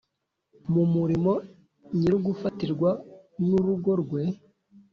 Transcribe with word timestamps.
mu 0.73 0.83
murimo 0.93 1.33
nyir’ugufatirwa 1.97 2.89
n’urugo 3.47 3.91
rwe 4.01 4.23